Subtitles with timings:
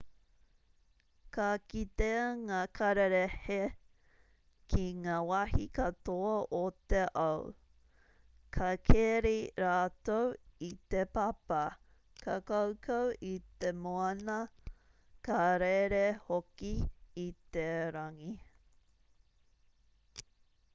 [1.35, 3.57] ka kitea ngā kararehe
[4.73, 6.61] ki ngā wahi katoa o
[6.93, 7.43] te ao
[8.57, 9.33] ka keri
[9.65, 10.31] rātou
[10.67, 11.59] i te papa
[12.23, 13.35] ka kaukau i
[13.65, 14.39] te moana
[15.29, 16.73] ka rere hoki
[17.25, 17.27] i
[17.59, 18.31] te rangi